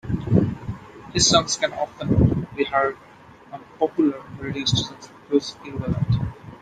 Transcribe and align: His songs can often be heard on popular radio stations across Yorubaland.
His 1.13 1.29
songs 1.29 1.57
can 1.57 1.73
often 1.73 2.47
be 2.55 2.63
heard 2.63 2.97
on 3.51 3.63
popular 3.77 4.19
radio 4.39 4.65
stations 4.65 5.11
across 5.27 5.53
Yorubaland. 5.57 6.33